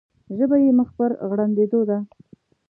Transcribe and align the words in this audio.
ژبه 0.37 0.57
یې 0.63 0.71
مخ 0.79 0.89
پر 0.97 1.11
غړندېدو 1.29 1.81
ده. 1.89 1.97